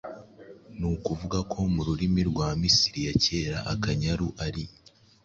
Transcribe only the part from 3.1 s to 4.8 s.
kera Akanyaru ari“